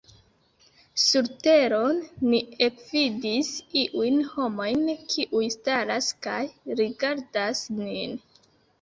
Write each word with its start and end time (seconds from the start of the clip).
Surteron 1.01 1.99
ni 2.31 2.39
ekvidis 2.69 3.53
iujn 3.83 4.19
homojn, 4.33 4.85
kiuj 5.15 5.45
staras 5.61 6.13
kaj 6.27 6.43
rigardas 6.85 7.67
nin. 7.81 8.23